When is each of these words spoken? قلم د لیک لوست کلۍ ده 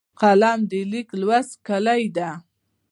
قلم 0.19 0.59
د 0.69 0.73
لیک 0.91 1.09
لوست 1.21 1.53
کلۍ 1.67 2.03
ده 2.15 2.29